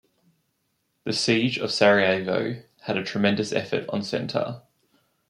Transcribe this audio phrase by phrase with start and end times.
[1.03, 4.63] The Siege of Sarajevo had a tremendous effect on Centar.